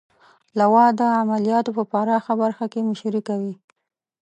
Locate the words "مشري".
2.89-3.21